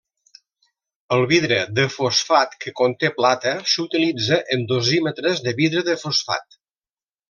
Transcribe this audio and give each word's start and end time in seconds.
El 1.17 1.21
vidre 1.31 1.59
de 1.81 1.85
fosfat 1.97 2.57
que 2.65 2.75
conté 2.83 3.13
plata 3.21 3.55
s'utilitza 3.75 4.43
en 4.59 4.69
dosímetres 4.77 5.49
de 5.49 5.59
vidre 5.65 5.91
de 5.93 6.01
fosfat. 6.07 6.63